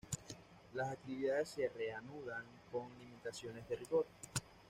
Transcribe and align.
Las 0.73 0.93
actividades 0.93 1.49
se 1.49 1.69
reanudan 1.69 2.43
con 2.71 2.89
limitaciones 2.97 3.69
de 3.69 3.75
rigor. 3.75 4.07